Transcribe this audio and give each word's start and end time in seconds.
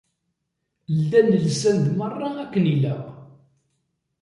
Llan 0.99 1.29
lsan-d 1.45 1.85
merra 1.97 2.29
akken 2.43 2.65
ilaq. 2.73 3.03